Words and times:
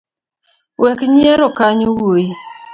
Wek 0.81 0.99
nyiero 1.13 1.47
kanyo 1.57 1.87
wuoi. 1.97 2.25